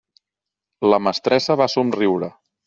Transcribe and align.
La 0.93 0.99
mestressa 1.09 1.59
va 1.63 1.69
somriure. 1.75 2.33